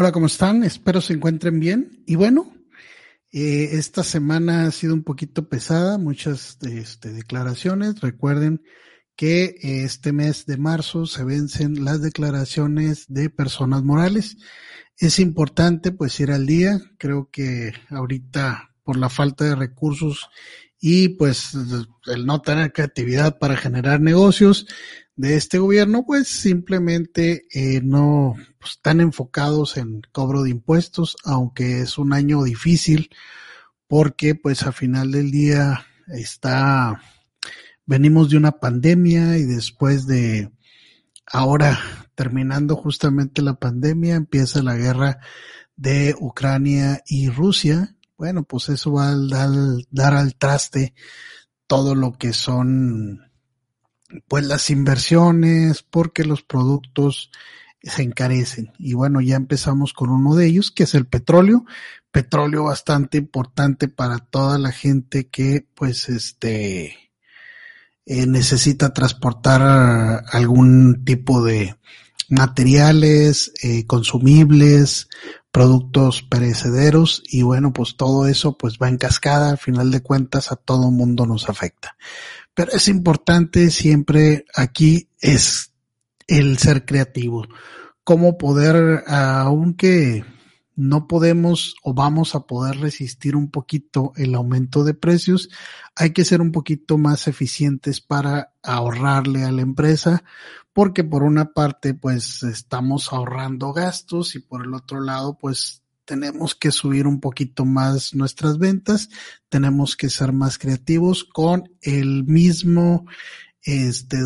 Hola, 0.00 0.12
¿cómo 0.12 0.26
están? 0.26 0.62
Espero 0.62 1.00
se 1.00 1.14
encuentren 1.14 1.58
bien. 1.58 2.04
Y 2.06 2.14
bueno, 2.14 2.54
eh, 3.32 3.70
esta 3.72 4.04
semana 4.04 4.66
ha 4.66 4.70
sido 4.70 4.94
un 4.94 5.02
poquito 5.02 5.48
pesada, 5.48 5.98
muchas 5.98 6.56
este, 6.62 7.12
declaraciones. 7.12 8.00
Recuerden 8.00 8.62
que 9.16 9.56
eh, 9.60 9.82
este 9.82 10.12
mes 10.12 10.46
de 10.46 10.56
marzo 10.56 11.06
se 11.06 11.24
vencen 11.24 11.84
las 11.84 12.00
declaraciones 12.00 13.06
de 13.08 13.28
personas 13.28 13.82
morales. 13.82 14.36
Es 14.98 15.18
importante 15.18 15.90
pues 15.90 16.20
ir 16.20 16.30
al 16.30 16.46
día. 16.46 16.80
Creo 16.96 17.28
que 17.32 17.72
ahorita 17.90 18.76
por 18.84 18.98
la 18.98 19.08
falta 19.08 19.46
de 19.46 19.56
recursos 19.56 20.28
y 20.80 21.10
pues 21.10 21.52
el 22.06 22.26
no 22.26 22.40
tener 22.40 22.72
creatividad 22.72 23.38
para 23.38 23.56
generar 23.56 24.00
negocios 24.00 24.66
de 25.16 25.34
este 25.34 25.58
gobierno, 25.58 26.04
pues 26.06 26.28
simplemente 26.28 27.46
eh, 27.52 27.80
no 27.82 28.36
pues, 28.60 28.72
están 28.72 29.00
enfocados 29.00 29.76
en 29.76 30.02
cobro 30.12 30.44
de 30.44 30.50
impuestos, 30.50 31.16
aunque 31.24 31.80
es 31.80 31.98
un 31.98 32.12
año 32.12 32.44
difícil 32.44 33.10
porque 33.88 34.34
pues 34.34 34.62
a 34.62 34.72
final 34.72 35.10
del 35.10 35.30
día 35.30 35.86
está 36.06 37.02
venimos 37.84 38.30
de 38.30 38.36
una 38.36 38.52
pandemia 38.52 39.38
y 39.38 39.44
después 39.44 40.06
de 40.06 40.52
ahora 41.26 41.80
terminando 42.14 42.76
justamente 42.76 43.42
la 43.42 43.54
pandemia 43.54 44.14
empieza 44.14 44.62
la 44.62 44.76
guerra 44.76 45.18
de 45.74 46.14
Ucrania 46.18 47.02
y 47.06 47.28
Rusia 47.28 47.96
bueno, 48.18 48.42
pues 48.42 48.68
eso 48.68 48.92
va 48.92 49.10
a 49.10 49.16
dar, 49.90 50.14
al 50.14 50.34
traste 50.34 50.92
todo 51.68 51.94
lo 51.94 52.18
que 52.18 52.32
son 52.32 53.30
pues 54.26 54.44
las 54.44 54.70
inversiones, 54.70 55.82
porque 55.82 56.24
los 56.24 56.42
productos 56.42 57.30
se 57.82 58.02
encarecen. 58.02 58.72
Y 58.78 58.94
bueno, 58.94 59.20
ya 59.20 59.36
empezamos 59.36 59.92
con 59.92 60.10
uno 60.10 60.34
de 60.34 60.46
ellos, 60.46 60.72
que 60.72 60.82
es 60.82 60.94
el 60.94 61.06
petróleo. 61.06 61.64
Petróleo 62.10 62.64
bastante 62.64 63.18
importante 63.18 63.86
para 63.86 64.18
toda 64.18 64.58
la 64.58 64.72
gente 64.72 65.28
que 65.28 65.66
pues 65.74 66.08
este 66.08 66.96
eh, 68.06 68.26
necesita 68.26 68.92
transportar 68.92 70.24
algún 70.32 71.04
tipo 71.04 71.44
de 71.44 71.76
materiales, 72.28 73.52
eh, 73.62 73.86
consumibles, 73.86 75.08
productos 75.50 76.22
perecederos 76.22 77.22
y 77.26 77.42
bueno, 77.42 77.72
pues 77.72 77.96
todo 77.96 78.26
eso 78.26 78.56
pues 78.56 78.78
va 78.80 78.88
en 78.88 78.98
cascada, 78.98 79.50
al 79.50 79.58
final 79.58 79.90
de 79.90 80.02
cuentas 80.02 80.52
a 80.52 80.56
todo 80.56 80.90
mundo 80.90 81.26
nos 81.26 81.48
afecta. 81.48 81.96
Pero 82.54 82.72
es 82.72 82.88
importante 82.88 83.70
siempre 83.70 84.44
aquí 84.54 85.08
es 85.20 85.72
el 86.26 86.58
ser 86.58 86.84
creativo, 86.84 87.46
cómo 88.04 88.36
poder, 88.36 89.04
aunque 89.06 90.24
no 90.78 91.08
podemos 91.08 91.74
o 91.82 91.92
vamos 91.92 92.36
a 92.36 92.46
poder 92.46 92.78
resistir 92.78 93.34
un 93.34 93.50
poquito 93.50 94.12
el 94.14 94.36
aumento 94.36 94.84
de 94.84 94.94
precios, 94.94 95.50
hay 95.96 96.12
que 96.12 96.24
ser 96.24 96.40
un 96.40 96.52
poquito 96.52 96.98
más 96.98 97.26
eficientes 97.26 98.00
para 98.00 98.54
ahorrarle 98.62 99.42
a 99.42 99.50
la 99.50 99.62
empresa, 99.62 100.22
porque 100.72 101.02
por 101.02 101.24
una 101.24 101.52
parte 101.52 101.94
pues 101.94 102.44
estamos 102.44 103.12
ahorrando 103.12 103.72
gastos 103.72 104.36
y 104.36 104.38
por 104.38 104.64
el 104.64 104.72
otro 104.72 105.00
lado 105.00 105.36
pues 105.36 105.82
tenemos 106.04 106.54
que 106.54 106.70
subir 106.70 107.08
un 107.08 107.18
poquito 107.18 107.64
más 107.64 108.14
nuestras 108.14 108.58
ventas, 108.58 109.08
tenemos 109.48 109.96
que 109.96 110.08
ser 110.08 110.32
más 110.32 110.58
creativos 110.58 111.24
con 111.24 111.72
el 111.82 112.22
mismo 112.22 113.04
este, 113.62 114.18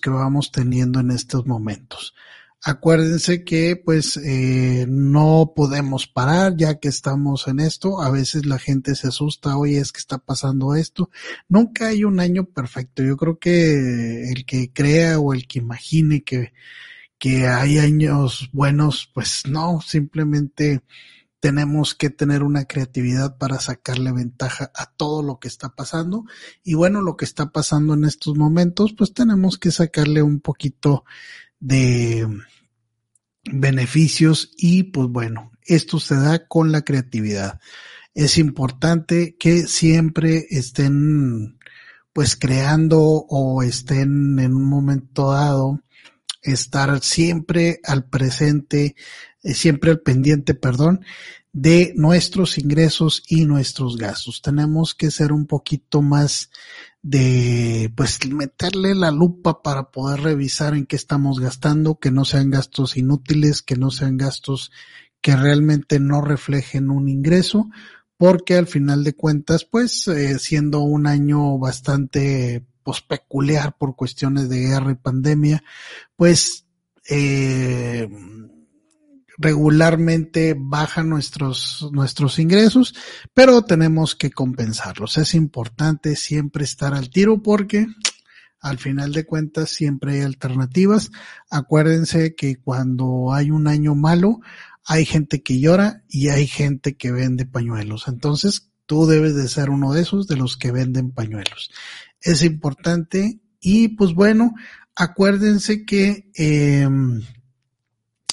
que 0.00 0.10
vamos 0.10 0.52
teniendo 0.52 1.00
en 1.00 1.10
estos 1.10 1.44
momentos. 1.44 2.14
Acuérdense 2.64 3.44
que 3.44 3.76
pues 3.76 4.16
eh, 4.16 4.84
no 4.88 5.52
podemos 5.54 6.08
parar 6.08 6.56
ya 6.56 6.80
que 6.80 6.88
estamos 6.88 7.46
en 7.46 7.60
esto. 7.60 8.02
A 8.02 8.10
veces 8.10 8.46
la 8.46 8.58
gente 8.58 8.96
se 8.96 9.08
asusta, 9.08 9.56
oye, 9.56 9.78
es 9.78 9.92
que 9.92 10.00
está 10.00 10.18
pasando 10.18 10.74
esto. 10.74 11.08
Nunca 11.48 11.88
hay 11.88 12.02
un 12.02 12.18
año 12.18 12.46
perfecto. 12.46 13.04
Yo 13.04 13.16
creo 13.16 13.38
que 13.38 14.30
el 14.32 14.44
que 14.44 14.72
crea 14.72 15.20
o 15.20 15.34
el 15.34 15.46
que 15.46 15.60
imagine 15.60 16.24
que, 16.24 16.52
que 17.18 17.46
hay 17.46 17.78
años 17.78 18.50
buenos, 18.52 19.08
pues 19.14 19.44
no, 19.46 19.80
simplemente 19.80 20.82
tenemos 21.40 21.94
que 21.94 22.10
tener 22.10 22.42
una 22.42 22.64
creatividad 22.64 23.38
para 23.38 23.60
sacarle 23.60 24.10
ventaja 24.12 24.72
a 24.74 24.86
todo 24.86 25.22
lo 25.22 25.38
que 25.38 25.46
está 25.46 25.68
pasando. 25.70 26.24
Y 26.64 26.74
bueno, 26.74 27.02
lo 27.02 27.16
que 27.16 27.24
está 27.24 27.50
pasando 27.50 27.94
en 27.94 28.04
estos 28.04 28.36
momentos, 28.36 28.94
pues 28.98 29.14
tenemos 29.14 29.58
que 29.58 29.70
sacarle 29.70 30.22
un 30.22 30.40
poquito 30.40 31.04
de 31.60 32.26
beneficios 33.44 34.52
y 34.56 34.84
pues 34.84 35.08
bueno, 35.08 35.52
esto 35.64 36.00
se 36.00 36.16
da 36.16 36.46
con 36.46 36.72
la 36.72 36.82
creatividad. 36.82 37.60
Es 38.14 38.38
importante 38.38 39.36
que 39.38 39.66
siempre 39.66 40.46
estén 40.50 41.58
pues 42.12 42.36
creando 42.36 43.00
o 43.00 43.62
estén 43.62 44.38
en 44.38 44.54
un 44.54 44.64
momento 44.64 45.30
dado 45.30 45.80
estar 46.42 47.00
siempre 47.02 47.80
al 47.84 48.08
presente, 48.08 48.96
siempre 49.42 49.90
al 49.90 50.00
pendiente, 50.00 50.54
perdón, 50.54 51.00
de 51.52 51.92
nuestros 51.96 52.58
ingresos 52.58 53.22
y 53.26 53.44
nuestros 53.44 53.96
gastos. 53.96 54.42
Tenemos 54.42 54.94
que 54.94 55.10
ser 55.10 55.32
un 55.32 55.46
poquito 55.46 56.02
más 56.02 56.50
de 57.02 57.92
pues 57.96 58.18
meterle 58.28 58.94
la 58.94 59.10
lupa 59.10 59.62
para 59.62 59.90
poder 59.90 60.20
revisar 60.20 60.74
en 60.74 60.86
qué 60.86 60.96
estamos 60.96 61.40
gastando, 61.40 61.98
que 61.98 62.10
no 62.10 62.24
sean 62.24 62.50
gastos 62.50 62.96
inútiles, 62.96 63.62
que 63.62 63.76
no 63.76 63.90
sean 63.90 64.16
gastos 64.16 64.70
que 65.20 65.34
realmente 65.34 65.98
no 65.98 66.20
reflejen 66.20 66.90
un 66.90 67.08
ingreso, 67.08 67.68
porque 68.16 68.56
al 68.56 68.66
final 68.66 69.04
de 69.04 69.14
cuentas, 69.14 69.64
pues 69.64 70.06
eh, 70.08 70.38
siendo 70.38 70.80
un 70.80 71.06
año 71.06 71.58
bastante 71.58 72.64
pues, 72.82 73.00
peculiar 73.00 73.76
por 73.76 73.96
cuestiones 73.96 74.48
de 74.48 74.60
guerra 74.60 74.92
y 74.92 74.96
pandemia, 74.96 75.64
pues 76.16 76.66
eh, 77.08 78.08
regularmente 79.38 80.56
bajan 80.58 81.08
nuestros, 81.08 81.88
nuestros 81.92 82.38
ingresos, 82.38 82.94
pero 83.32 83.62
tenemos 83.62 84.16
que 84.16 84.30
compensarlos. 84.30 85.16
Es 85.16 85.34
importante 85.34 86.16
siempre 86.16 86.64
estar 86.64 86.92
al 86.92 87.08
tiro 87.08 87.40
porque 87.40 87.86
al 88.60 88.78
final 88.78 89.12
de 89.12 89.24
cuentas 89.24 89.70
siempre 89.70 90.14
hay 90.14 90.20
alternativas. 90.22 91.10
Acuérdense 91.48 92.34
que 92.34 92.56
cuando 92.56 93.32
hay 93.32 93.52
un 93.52 93.68
año 93.68 93.94
malo, 93.94 94.40
hay 94.84 95.04
gente 95.04 95.42
que 95.42 95.60
llora 95.60 96.02
y 96.08 96.28
hay 96.28 96.46
gente 96.48 96.96
que 96.96 97.12
vende 97.12 97.46
pañuelos. 97.46 98.08
Entonces, 98.08 98.70
tú 98.86 99.06
debes 99.06 99.36
de 99.36 99.46
ser 99.48 99.70
uno 99.70 99.92
de 99.92 100.02
esos, 100.02 100.26
de 100.26 100.36
los 100.36 100.56
que 100.56 100.72
venden 100.72 101.12
pañuelos. 101.12 101.70
Es 102.20 102.42
importante 102.42 103.38
y 103.60 103.88
pues 103.88 104.14
bueno, 104.14 104.54
acuérdense 104.96 105.84
que 105.84 106.30
eh, 106.36 106.88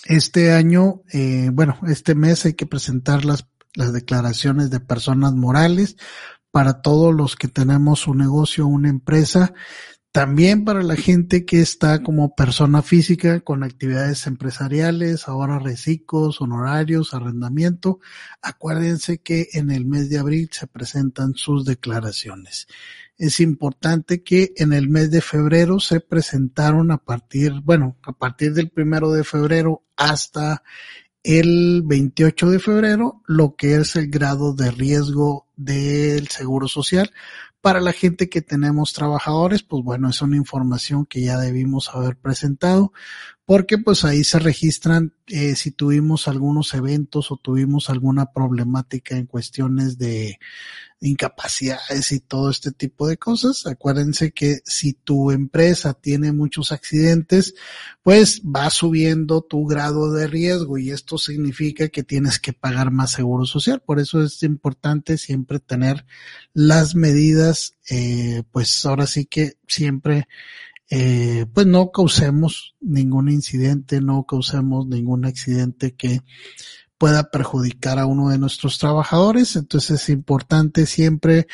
este 0.06 0.54
año, 0.54 1.02
eh, 1.12 1.50
bueno, 1.52 1.78
este 1.88 2.16
mes 2.16 2.46
hay 2.46 2.54
que 2.54 2.66
presentar 2.66 3.26
las, 3.26 3.48
las 3.74 3.92
declaraciones 3.92 4.70
de 4.70 4.80
personas 4.80 5.34
morales 5.34 5.98
para 6.52 6.82
todos 6.82 7.14
los 7.14 7.36
que 7.36 7.48
tenemos 7.48 8.08
un 8.08 8.20
negocio, 8.20 8.66
una 8.68 8.88
empresa, 8.88 9.54
también 10.16 10.64
para 10.64 10.82
la 10.82 10.96
gente 10.96 11.44
que 11.44 11.60
está 11.60 12.02
como 12.02 12.36
persona 12.36 12.82
física 12.82 13.42
con 13.42 13.64
actividades 13.64 14.28
empresariales, 14.28 15.28
ahora 15.28 15.60
reciclos, 15.60 16.40
honorarios, 16.40 17.14
arrendamiento. 17.14 18.00
Acuérdense 18.42 19.18
que 19.18 19.50
en 19.52 19.72
el 19.72 19.84
mes 19.84 20.10
de 20.10 20.18
abril 20.18 20.48
se 20.54 20.68
presentan 20.68 21.34
sus 21.36 21.66
declaraciones 21.66 22.68
es 23.18 23.40
importante 23.42 24.24
que 24.24 24.54
en 24.58 24.72
el 24.74 24.90
mes 24.90 25.12
de 25.12 25.22
febrero 25.22 25.80
se 25.80 26.02
presentaron 26.02 26.92
a 26.92 26.98
partir, 26.98 27.54
bueno, 27.64 27.98
a 28.04 28.12
partir 28.12 28.54
del 28.54 28.70
primero 28.70 29.12
de 29.12 29.24
febrero 29.24 29.84
hasta 29.96 30.64
el 31.26 31.82
28 31.84 32.52
de 32.52 32.60
febrero, 32.60 33.22
lo 33.26 33.56
que 33.56 33.76
es 33.78 33.96
el 33.96 34.10
grado 34.10 34.54
de 34.54 34.70
riesgo 34.70 35.48
del 35.56 36.28
seguro 36.28 36.68
social. 36.68 37.12
Para 37.66 37.82
la 37.82 37.94
gente 37.94 38.30
que 38.30 38.44
tenemos 38.44 38.94
trabajadores, 38.94 39.64
pues 39.64 39.84
bueno, 39.84 40.08
es 40.08 40.22
una 40.22 40.38
información 40.38 41.08
que 41.08 41.24
ya 41.24 41.40
debimos 41.40 41.90
haber 41.96 42.16
presentado, 42.16 42.94
porque 43.46 43.78
pues 43.78 44.04
ahí 44.04 44.24
se 44.24 44.40
registran 44.40 45.14
eh, 45.28 45.56
si 45.56 45.72
tuvimos 45.72 46.28
algunos 46.28 46.74
eventos 46.74 47.32
o 47.32 47.38
tuvimos 47.38 47.92
alguna 47.92 48.32
problemática 48.32 49.18
en 49.18 49.28
cuestiones 49.28 50.00
de 50.00 50.40
incapacidades 51.00 52.12
y 52.12 52.20
todo 52.20 52.50
este 52.50 52.72
tipo 52.72 53.08
de 53.08 53.18
cosas. 53.18 53.68
Acuérdense 53.68 54.32
que 54.32 54.60
si 54.66 54.94
tu 54.94 55.30
empresa 55.30 55.94
tiene 55.94 56.32
muchos 56.32 56.72
accidentes, 56.72 57.54
pues 58.02 58.42
va 58.42 58.70
subiendo 58.72 59.42
tu 59.42 59.66
grado 59.68 60.12
de 60.12 60.26
riesgo 60.26 60.80
y 60.80 60.90
esto 60.90 61.20
significa 61.20 61.90
que 61.90 62.04
tienes 62.04 62.40
que 62.40 62.54
pagar 62.54 62.90
más 62.90 63.12
seguro 63.12 63.46
social. 63.46 63.82
Por 63.86 64.00
eso 64.00 64.24
es 64.24 64.42
importante 64.42 65.20
siempre 65.20 65.60
tener 65.60 66.06
las 66.54 66.96
medidas, 66.96 67.76
eh, 67.92 68.42
pues 68.52 68.84
ahora 68.86 69.06
sí 69.06 69.26
que 69.26 69.58
siempre 69.68 70.28
eh, 70.90 71.46
pues 71.54 71.66
no 71.66 71.92
causemos 71.92 72.76
ningún 72.80 73.30
incidente, 73.30 74.02
no 74.02 74.26
causemos 74.26 74.88
ningún 74.88 75.26
accidente 75.26 75.96
que 75.96 76.22
pueda 76.98 77.30
perjudicar 77.32 78.00
a 78.00 78.06
uno 78.06 78.30
de 78.30 78.38
nuestros 78.38 78.78
trabajadores. 78.78 79.56
Entonces 79.56 80.02
es 80.02 80.10
importante 80.10 80.86
siempre 80.86 81.48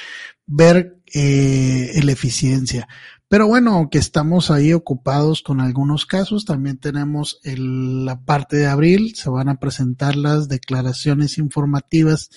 ver 0.45 0.98
eh, 1.13 2.00
la 2.04 2.12
eficiencia. 2.12 2.88
Pero 3.31 3.48
bueno, 3.48 3.75
aunque 3.75 3.98
estamos 3.98 4.51
ahí 4.51 4.74
ocupados 4.74 5.42
con 5.42 5.62
algunos 5.62 6.06
casos, 6.06 6.44
también 6.44 6.78
tenemos 6.78 7.39
la 7.44 8.19
parte 8.19 8.57
de 8.57 8.68
abril, 8.68 9.16
se 9.16 9.30
van 9.30 9.48
a 9.48 9.57
presentar 9.57 10.18
las 10.18 10.50
declaraciones 10.50 11.38
informativas 11.38 12.30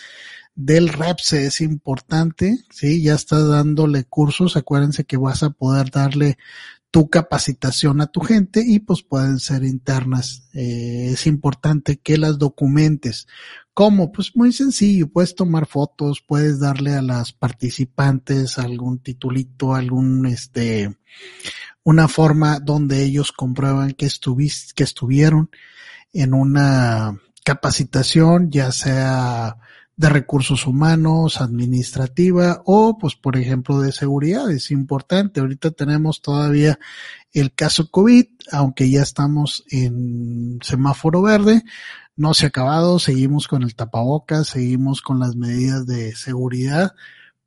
del 0.54 0.88
REPSE, 0.88 1.46
es 1.46 1.60
importante, 1.60 2.58
sí, 2.70 3.02
ya 3.02 3.14
estás 3.14 3.48
dándole 3.48 4.04
cursos, 4.04 4.56
acuérdense 4.56 5.04
que 5.04 5.16
vas 5.16 5.42
a 5.42 5.50
poder 5.50 5.90
darle 5.90 6.38
tu 6.94 7.10
capacitación 7.10 8.00
a 8.00 8.06
tu 8.06 8.20
gente 8.20 8.62
y 8.64 8.78
pues 8.78 9.02
pueden 9.02 9.40
ser 9.40 9.64
internas. 9.64 10.44
Eh, 10.52 11.08
es 11.10 11.26
importante 11.26 11.96
que 11.96 12.18
las 12.18 12.38
documentes. 12.38 13.26
¿Cómo? 13.72 14.12
Pues 14.12 14.36
muy 14.36 14.52
sencillo, 14.52 15.08
puedes 15.08 15.34
tomar 15.34 15.66
fotos, 15.66 16.22
puedes 16.24 16.60
darle 16.60 16.94
a 16.94 17.02
las 17.02 17.32
participantes 17.32 18.60
algún 18.60 19.00
titulito, 19.00 19.74
algún 19.74 20.24
este, 20.26 20.96
una 21.82 22.06
forma 22.06 22.60
donde 22.60 23.02
ellos 23.02 23.32
comprueban 23.32 23.94
que 23.94 24.08
que 24.76 24.84
estuvieron 24.84 25.50
en 26.12 26.32
una 26.32 27.20
capacitación, 27.44 28.52
ya 28.52 28.70
sea 28.70 29.56
de 29.96 30.08
recursos 30.08 30.66
humanos, 30.66 31.40
administrativa 31.40 32.62
o 32.64 32.98
pues 32.98 33.14
por 33.14 33.36
ejemplo 33.36 33.80
de 33.80 33.92
seguridad. 33.92 34.50
Es 34.50 34.70
importante. 34.70 35.40
Ahorita 35.40 35.70
tenemos 35.70 36.20
todavía 36.20 36.78
el 37.32 37.52
caso 37.54 37.90
COVID, 37.90 38.26
aunque 38.52 38.90
ya 38.90 39.02
estamos 39.02 39.64
en 39.70 40.58
semáforo 40.62 41.22
verde, 41.22 41.62
no 42.16 42.34
se 42.34 42.46
ha 42.46 42.48
acabado, 42.48 42.98
seguimos 42.98 43.48
con 43.48 43.62
el 43.62 43.74
tapabocas, 43.74 44.48
seguimos 44.48 45.02
con 45.02 45.18
las 45.18 45.34
medidas 45.36 45.86
de 45.86 46.14
seguridad 46.14 46.94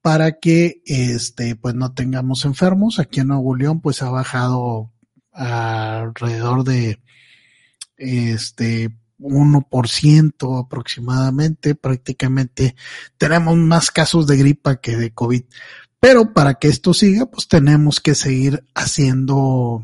para 0.01 0.39
que 0.39 0.81
este 0.85 1.55
pues 1.55 1.75
no 1.75 1.93
tengamos 1.93 2.45
enfermos. 2.45 2.99
Aquí 2.99 3.19
en 3.21 3.27
Nuevo 3.27 3.55
León 3.55 3.81
pues 3.81 4.01
ha 4.01 4.09
bajado 4.09 4.91
alrededor 5.31 6.63
de 6.63 7.01
este 7.97 8.89
1% 9.19 10.65
aproximadamente, 10.65 11.75
prácticamente 11.75 12.75
tenemos 13.17 13.57
más 13.57 13.91
casos 13.91 14.27
de 14.27 14.37
gripa 14.37 14.79
que 14.81 14.95
de 14.95 15.11
COVID. 15.13 15.43
Pero 15.99 16.33
para 16.33 16.55
que 16.55 16.67
esto 16.67 16.93
siga, 16.93 17.25
pues 17.25 17.47
tenemos 17.47 17.99
que 17.99 18.15
seguir 18.15 18.63
haciendo 18.75 19.83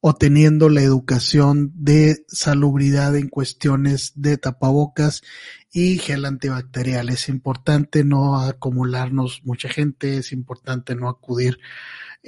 o 0.00 0.14
teniendo 0.14 0.68
la 0.68 0.82
educación 0.82 1.72
de 1.74 2.24
salubridad 2.28 3.16
en 3.16 3.28
cuestiones 3.28 4.12
de 4.14 4.36
tapabocas 4.36 5.22
y 5.72 5.98
gel 5.98 6.24
antibacterial. 6.24 7.08
Es 7.08 7.28
importante 7.28 8.04
no 8.04 8.38
acumularnos 8.40 9.42
mucha 9.44 9.68
gente, 9.68 10.18
es 10.18 10.32
importante 10.32 10.94
no 10.94 11.08
acudir 11.08 11.58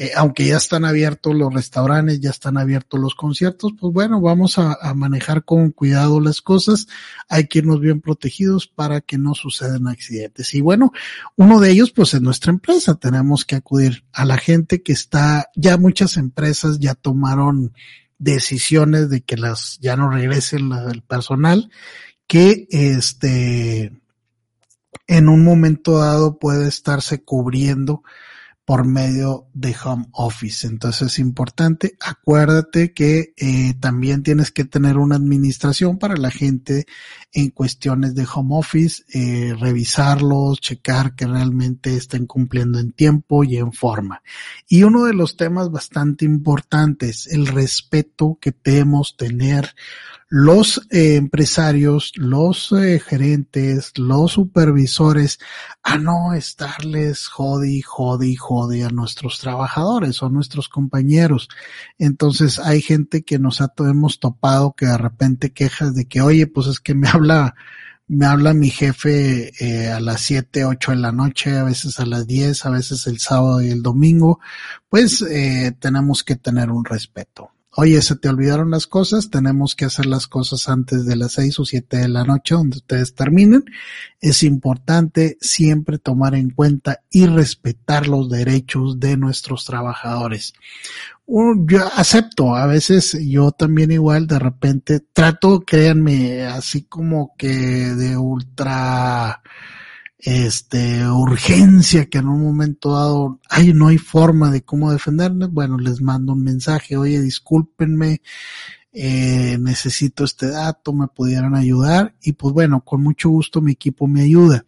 eh, 0.03 0.13
aunque 0.17 0.47
ya 0.47 0.57
están 0.57 0.87
abiertos 0.87 1.35
los 1.35 1.53
restaurantes, 1.53 2.21
ya 2.21 2.31
están 2.31 2.57
abiertos 2.57 2.99
los 2.99 3.15
conciertos, 3.15 3.73
pues 3.79 3.93
bueno, 3.93 4.19
vamos 4.19 4.57
a, 4.57 4.79
manejar 4.95 5.45
con 5.45 5.73
cuidado 5.73 6.21
las 6.21 6.41
cosas, 6.41 6.87
hay 7.29 7.49
que 7.49 7.59
irnos 7.59 7.81
bien 7.81 8.01
protegidos 8.01 8.67
para 8.67 9.03
que 9.03 9.19
no 9.19 9.35
sucedan 9.35 9.89
accidentes. 9.89 10.55
Y 10.55 10.63
bueno, 10.63 10.95
uno 11.37 11.61
de 11.61 11.73
ellos, 11.73 11.91
pues 11.91 12.15
en 12.15 12.23
nuestra 12.23 12.51
empresa, 12.51 12.95
tenemos 12.95 13.45
que 13.45 13.57
acudir 13.57 14.03
a 14.15 14.25
la 14.25 14.39
gente 14.39 14.83
que 14.83 14.95
está, 14.95 15.51
ya 15.55 15.77
muchas 15.77 16.17
empresas 16.17 16.79
ya 16.79 16.95
tomaron 16.95 17.75
decisiones 18.19 19.11
de 19.11 19.21
que 19.21 19.37
las, 19.37 19.79
ya 19.83 19.97
no 19.97 20.09
regresen 20.09 20.73
el 20.73 21.03
personal, 21.03 21.71
que 22.27 22.67
este, 22.71 24.01
en 25.07 25.29
un 25.29 25.45
momento 25.45 25.99
dado 25.99 26.39
puede 26.39 26.69
estarse 26.69 27.23
cubriendo 27.23 28.03
por 28.71 28.87
medio 28.87 29.49
de 29.53 29.75
home 29.85 30.07
office. 30.13 30.65
Entonces 30.65 31.09
es 31.09 31.19
importante, 31.19 31.97
acuérdate 31.99 32.93
que 32.93 33.35
eh, 33.37 33.75
también 33.81 34.23
tienes 34.23 34.53
que 34.53 34.65
tener 34.65 34.97
una 34.97 35.17
administración 35.17 35.99
para 35.99 36.17
la 36.17 36.31
gente 36.31 36.87
en 37.33 37.51
cuestiones 37.51 38.15
de 38.15 38.29
home 38.33 38.57
office, 38.57 39.03
eh, 39.13 39.57
revisarlos, 39.59 40.61
checar 40.61 41.17
que 41.17 41.27
realmente 41.27 41.97
estén 41.97 42.27
cumpliendo 42.27 42.79
en 42.79 42.93
tiempo 42.93 43.43
y 43.43 43.57
en 43.57 43.73
forma. 43.73 44.23
Y 44.69 44.85
uno 44.85 45.03
de 45.03 45.15
los 45.15 45.37
temas 45.37 45.73
bastante 45.73 46.25
importantes, 46.25 47.27
el 47.27 47.49
respeto 47.49 48.39
que 48.41 48.55
debemos 48.63 49.17
tener 49.17 49.75
los 50.33 50.81
eh, 50.91 51.17
empresarios, 51.17 52.13
los 52.15 52.71
eh, 52.71 53.01
gerentes, 53.01 53.91
los 53.99 54.33
supervisores 54.33 55.41
a 55.83 55.99
no 55.99 56.35
estarles 56.35 57.27
jodi, 57.27 57.83
jodi, 57.83 58.37
jodi 58.37 58.83
a 58.83 58.91
nuestros 58.91 59.41
trabajadores 59.41 60.23
o 60.23 60.31
nuestros 60.31 60.69
compañeros. 60.69 61.49
Entonces 61.99 62.61
hay 62.61 62.81
gente 62.81 63.23
que 63.23 63.41
nos 63.41 63.61
ha, 63.61 63.73
hemos 63.79 64.21
topado 64.21 64.73
que 64.77 64.87
de 64.87 64.99
repente 64.99 65.53
quejas 65.53 65.97
de 65.97 66.07
que, 66.07 66.21
oye, 66.21 66.47
pues 66.47 66.69
es 66.69 66.79
que 66.79 66.95
me 66.95 67.09
habla, 67.09 67.57
me 68.07 68.25
habla 68.25 68.55
mi 68.55 68.71
jefe 68.71 69.51
eh, 69.59 69.91
a 69.91 69.99
las 69.99 70.21
siete, 70.21 70.65
ocho 70.65 70.93
de 70.93 70.99
la 70.99 71.11
noche, 71.11 71.59
a 71.59 71.65
veces 71.65 71.99
a 71.99 72.07
las 72.07 72.29
diez, 72.29 72.65
a 72.67 72.71
veces 72.71 73.09
el 73.09 73.19
sábado 73.19 73.63
y 73.63 73.71
el 73.71 73.83
domingo, 73.83 74.39
pues 74.89 75.23
eh, 75.23 75.73
tenemos 75.81 76.23
que 76.23 76.37
tener 76.37 76.71
un 76.71 76.85
respeto 76.85 77.51
oye, 77.77 78.03
se 78.03 78.17
te 78.17 78.29
olvidaron 78.29 78.71
las 78.71 78.87
cosas, 78.87 79.31
tenemos 79.31 79.75
que 79.75 79.85
hacer 79.85 80.07
las 80.07 80.27
cosas 80.27 80.69
antes 80.69 81.07
de 81.07 81.17
las 81.17 81.33
seis 81.33 81.59
o 81.59 81.65
siete 81.65 81.99
de 81.99 82.09
la 82.09 82.25
noche 82.25 82.55
donde 82.55 82.79
ustedes 82.79 83.15
terminen. 83.15 83.65
Es 84.21 84.43
importante 84.43 85.39
siempre 85.41 85.99
tomar 85.99 86.35
en 86.35 86.51
cuenta 86.51 87.03
y 87.11 87.27
respetar 87.27 88.09
los 88.09 88.29
derechos 88.29 88.99
de 88.99 89.17
nuestros 89.17 89.65
trabajadores. 89.65 90.55
Yo 91.27 91.89
acepto, 91.95 92.57
a 92.57 92.67
veces 92.67 93.17
yo 93.21 93.53
también 93.53 93.93
igual 93.93 94.27
de 94.27 94.41
repente 94.41 95.01
trato, 95.13 95.61
créanme, 95.61 96.43
así 96.43 96.83
como 96.83 97.35
que 97.39 97.47
de 97.47 98.17
ultra 98.17 99.41
este, 100.23 101.07
urgencia 101.09 102.07
que 102.09 102.19
en 102.19 102.29
un 102.29 102.43
momento 102.43 102.93
dado, 102.93 103.41
ay, 103.49 103.73
no 103.73 103.89
hay 103.89 103.99
forma 103.99 104.51
de 104.51 104.63
cómo 104.63 104.93
defendernos, 104.93 105.53
bueno, 105.53 105.79
les 105.79 106.03
mando 106.03 106.35
un 106.35 106.43
mensaje, 106.43 106.97
oye, 106.97 107.21
discúlpenme, 107.21 108.21
eh, 108.93 109.57
necesito 109.61 110.25
este 110.25 110.49
dato, 110.51 110.93
me 110.93 111.09
pudieran 111.09 111.55
ayudar, 111.55 112.15
y 112.23 112.33
pues 112.33 112.53
bueno, 112.53 112.83
con 112.85 113.03
mucho 113.03 113.31
gusto 113.31 113.61
mi 113.61 113.73
equipo 113.73 114.07
me 114.07 114.23
ayuda. 114.23 114.65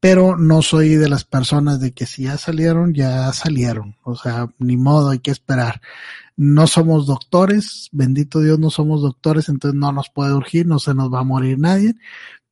Pero 0.00 0.36
no 0.36 0.62
soy 0.62 0.90
de 0.94 1.08
las 1.08 1.24
personas 1.24 1.80
de 1.80 1.92
que 1.92 2.06
si 2.06 2.22
ya 2.24 2.38
salieron, 2.38 2.94
ya 2.94 3.32
salieron. 3.32 3.96
O 4.04 4.14
sea, 4.14 4.46
ni 4.60 4.76
modo, 4.76 5.10
hay 5.10 5.18
que 5.18 5.32
esperar. 5.32 5.80
No 6.36 6.68
somos 6.68 7.08
doctores, 7.08 7.88
bendito 7.90 8.40
Dios, 8.40 8.60
no 8.60 8.70
somos 8.70 9.02
doctores, 9.02 9.48
entonces 9.48 9.76
no 9.76 9.90
nos 9.90 10.08
puede 10.08 10.34
urgir, 10.34 10.66
no 10.66 10.78
se 10.78 10.94
nos 10.94 11.12
va 11.12 11.20
a 11.20 11.24
morir 11.24 11.58
nadie, 11.58 11.96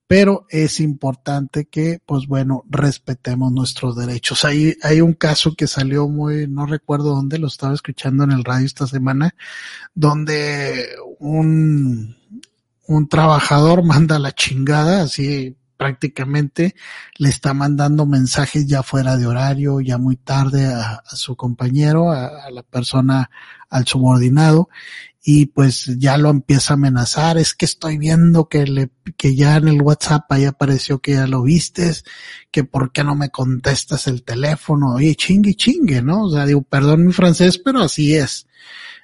pero 0.06 0.46
es 0.50 0.80
importante 0.80 1.66
que, 1.66 2.00
pues 2.06 2.26
bueno, 2.26 2.64
respetemos 2.68 3.52
nuestros 3.52 3.96
derechos. 3.96 4.44
Hay, 4.44 4.76
hay 4.82 5.00
un 5.00 5.14
caso 5.14 5.54
que 5.56 5.66
salió 5.66 6.08
muy, 6.08 6.46
no 6.46 6.66
recuerdo 6.66 7.14
dónde, 7.14 7.38
lo 7.38 7.48
estaba 7.48 7.74
escuchando 7.74 8.24
en 8.24 8.30
el 8.30 8.44
radio 8.44 8.66
esta 8.66 8.86
semana, 8.86 9.34
donde 9.94 10.90
un, 11.18 12.16
un 12.86 13.08
trabajador 13.08 13.82
manda 13.84 14.18
la 14.18 14.32
chingada, 14.32 15.02
así 15.02 15.56
prácticamente 15.76 16.74
le 17.18 17.28
está 17.28 17.52
mandando 17.52 18.06
mensajes 18.06 18.66
ya 18.66 18.82
fuera 18.82 19.16
de 19.16 19.26
horario, 19.26 19.80
ya 19.80 19.98
muy 19.98 20.16
tarde 20.16 20.66
a, 20.66 21.02
su 21.06 21.36
compañero, 21.36 22.10
a, 22.10 22.50
la 22.50 22.62
persona, 22.62 23.30
al 23.68 23.86
subordinado, 23.86 24.68
y 25.28 25.46
pues 25.46 25.86
ya 25.98 26.18
lo 26.18 26.30
empieza 26.30 26.72
a 26.72 26.76
amenazar, 26.76 27.36
es 27.36 27.52
que 27.52 27.64
estoy 27.64 27.98
viendo 27.98 28.48
que 28.48 28.64
le, 28.64 28.90
que 29.16 29.34
ya 29.34 29.56
en 29.56 29.66
el 29.66 29.82
WhatsApp 29.82 30.30
ahí 30.30 30.44
apareció 30.44 31.00
que 31.00 31.14
ya 31.14 31.26
lo 31.26 31.42
vistes, 31.42 32.04
que 32.52 32.62
por 32.62 32.92
qué 32.92 33.02
no 33.02 33.16
me 33.16 33.30
contestas 33.30 34.06
el 34.06 34.22
teléfono, 34.22 34.94
oye, 34.94 35.16
chingue, 35.16 35.54
chingue, 35.54 36.00
¿no? 36.00 36.26
O 36.26 36.30
sea, 36.30 36.46
digo, 36.46 36.62
perdón 36.62 37.06
mi 37.06 37.12
francés, 37.12 37.58
pero 37.58 37.80
así 37.80 38.14
es. 38.14 38.46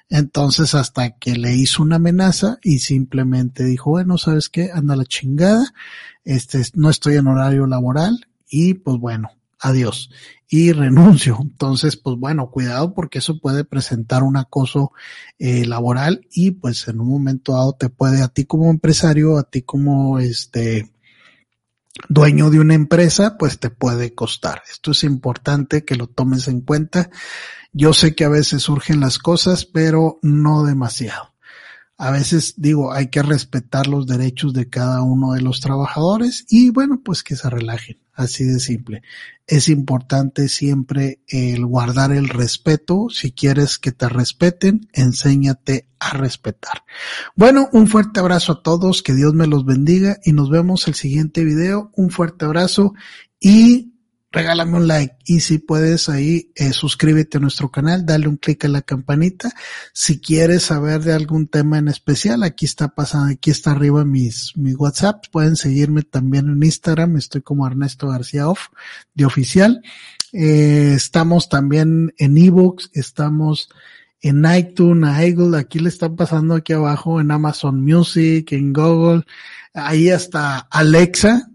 Entonces 0.07 0.73
hasta 0.75 1.09
que 1.09 1.35
le 1.35 1.55
hizo 1.55 1.83
una 1.83 1.97
amenaza 1.97 2.57
y 2.63 2.79
simplemente 2.79 3.65
dijo, 3.65 3.89
bueno, 3.89 4.17
¿sabes 4.17 4.47
qué? 4.47 4.69
Anda 4.73 4.95
la 4.95 5.03
chingada, 5.03 5.73
este, 6.23 6.63
no 6.75 6.89
estoy 6.89 7.17
en 7.17 7.27
horario 7.27 7.67
laboral 7.67 8.27
y 8.47 8.75
pues 8.75 8.97
bueno, 8.97 9.27
adiós 9.59 10.09
y 10.53 10.71
renuncio. 10.71 11.39
Entonces, 11.41 11.97
pues 11.97 12.15
bueno, 12.19 12.51
cuidado 12.51 12.93
porque 12.93 13.17
eso 13.17 13.39
puede 13.39 13.63
presentar 13.63 14.21
un 14.21 14.37
acoso 14.37 14.91
eh, 15.39 15.65
laboral 15.65 16.27
y 16.31 16.51
pues 16.51 16.87
en 16.87 16.99
un 16.99 17.09
momento 17.09 17.53
dado 17.53 17.73
te 17.73 17.89
puede 17.89 18.21
a 18.21 18.27
ti 18.27 18.45
como 18.45 18.69
empresario, 18.69 19.39
a 19.39 19.49
ti 19.49 19.63
como 19.63 20.19
este 20.19 20.91
dueño 22.07 22.51
de 22.51 22.59
una 22.59 22.75
empresa, 22.75 23.35
pues 23.39 23.57
te 23.57 23.71
puede 23.71 24.13
costar. 24.13 24.61
Esto 24.71 24.91
es 24.91 25.03
importante 25.03 25.85
que 25.85 25.95
lo 25.95 26.05
tomes 26.05 26.47
en 26.47 26.61
cuenta. 26.61 27.09
Yo 27.71 27.95
sé 27.95 28.13
que 28.13 28.25
a 28.25 28.29
veces 28.29 28.61
surgen 28.61 28.99
las 28.99 29.17
cosas, 29.17 29.65
pero 29.65 30.19
no 30.21 30.63
demasiado. 30.63 31.32
A 31.97 32.11
veces 32.11 32.55
digo, 32.57 32.91
hay 32.91 33.07
que 33.07 33.21
respetar 33.21 33.87
los 33.87 34.07
derechos 34.07 34.53
de 34.53 34.69
cada 34.69 35.03
uno 35.03 35.33
de 35.33 35.41
los 35.41 35.61
trabajadores 35.61 36.45
y 36.49 36.69
bueno, 36.71 37.01
pues 37.03 37.23
que 37.23 37.35
se 37.35 37.49
relajen, 37.49 37.99
así 38.13 38.43
de 38.43 38.59
simple. 38.59 39.03
Es 39.45 39.69
importante 39.69 40.49
siempre 40.49 41.21
el 41.27 41.65
guardar 41.65 42.11
el 42.11 42.29
respeto. 42.29 43.07
Si 43.09 43.31
quieres 43.31 43.77
que 43.77 43.91
te 43.91 44.09
respeten, 44.09 44.87
enséñate 44.91 45.87
a 45.99 46.11
respetar. 46.11 46.83
Bueno, 47.35 47.69
un 47.73 47.87
fuerte 47.87 48.19
abrazo 48.19 48.53
a 48.53 48.63
todos, 48.63 49.03
que 49.03 49.13
Dios 49.13 49.33
me 49.33 49.47
los 49.47 49.65
bendiga 49.65 50.17
y 50.23 50.33
nos 50.33 50.49
vemos 50.49 50.87
el 50.87 50.95
siguiente 50.95 51.43
video. 51.43 51.91
Un 51.95 52.09
fuerte 52.09 52.45
abrazo 52.45 52.93
y 53.39 53.92
regálame 54.33 54.77
un 54.77 54.87
like 54.87 55.15
y 55.25 55.41
si 55.41 55.59
puedes 55.59 56.09
ahí 56.09 56.51
eh, 56.55 56.73
suscríbete 56.73 57.37
a 57.37 57.41
nuestro 57.41 57.69
canal, 57.69 58.03
dale 58.03 58.27
un 58.27 58.37
clic 58.37 58.65
a 58.65 58.67
la 58.67 58.81
campanita. 58.81 59.53
Si 59.93 60.19
quieres 60.19 60.63
saber 60.63 61.01
de 61.01 61.13
algún 61.13 61.47
tema 61.47 61.77
en 61.77 61.87
especial, 61.87 62.41
aquí 62.41 62.65
está 62.65 62.89
pasando, 62.89 63.31
aquí 63.31 63.51
está 63.51 63.71
arriba 63.71 64.03
mis, 64.03 64.57
mis 64.57 64.75
WhatsApp. 64.75 65.25
Pueden 65.31 65.55
seguirme 65.55 66.01
también 66.01 66.49
en 66.49 66.63
Instagram, 66.63 67.15
estoy 67.15 67.43
como 67.43 67.67
Ernesto 67.67 68.09
García 68.09 68.49
Off, 68.49 68.69
de 69.13 69.25
oficial. 69.25 69.83
Eh, 70.33 70.93
estamos 70.95 71.47
también 71.47 72.11
en 72.17 72.37
ebooks, 72.37 72.89
estamos 72.93 73.69
en 74.19 74.45
iTunes, 74.51 75.35
Google, 75.35 75.59
aquí 75.59 75.77
le 75.77 75.89
están 75.89 76.15
pasando 76.15 76.55
aquí 76.55 76.73
abajo 76.73 77.21
en 77.21 77.29
Amazon 77.29 77.83
Music, 77.83 78.51
en 78.53 78.73
Google, 78.73 79.25
ahí 79.73 80.09
hasta 80.09 80.57
Alexa, 80.57 81.49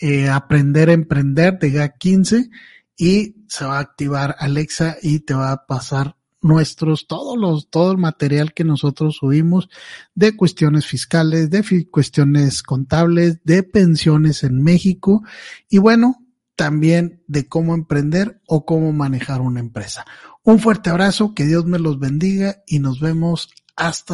eh, 0.00 0.28
aprender 0.28 0.90
a 0.90 0.94
emprender 0.94 1.58
de 1.58 1.72
GA15 1.72 2.50
y 2.96 3.36
se 3.48 3.64
va 3.64 3.78
a 3.78 3.80
activar 3.80 4.36
Alexa 4.38 4.96
y 5.02 5.20
te 5.20 5.34
va 5.34 5.52
a 5.52 5.66
pasar 5.66 6.16
nuestros, 6.44 7.06
todos 7.06 7.38
los, 7.38 7.70
todo 7.70 7.92
el 7.92 7.98
material 7.98 8.52
que 8.52 8.64
nosotros 8.64 9.16
subimos 9.16 9.68
de 10.14 10.36
cuestiones 10.36 10.86
fiscales, 10.86 11.48
de 11.48 11.88
cuestiones 11.90 12.62
contables, 12.62 13.38
de 13.44 13.62
pensiones 13.62 14.44
en 14.44 14.62
México 14.62 15.22
y 15.70 15.78
bueno, 15.78 16.22
también 16.54 17.22
de 17.26 17.48
cómo 17.48 17.74
emprender 17.74 18.40
o 18.46 18.64
cómo 18.64 18.92
manejar 18.92 19.40
una 19.40 19.60
empresa. 19.60 20.04
Un 20.42 20.58
fuerte 20.58 20.90
abrazo, 20.90 21.34
que 21.34 21.46
Dios 21.46 21.64
me 21.64 21.78
los 21.78 21.98
bendiga 21.98 22.62
y 22.66 22.78
nos 22.78 23.00
vemos 23.00 23.48
hasta 23.76 24.02